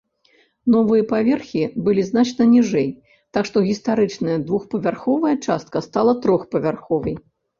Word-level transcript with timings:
Новыя 0.75 1.03
паверхі 1.09 1.61
былі 1.87 2.05
значна 2.07 2.47
ніжэй, 2.53 2.87
так 3.37 3.43
што 3.51 3.57
гістарычная 3.67 4.37
двухпавярховая 4.47 5.35
частка 5.49 5.77
стала 5.89 6.17
трохпавярховай. 6.27 7.15